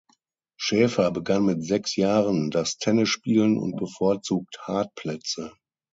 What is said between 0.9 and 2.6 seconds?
begann mit sechs Jahren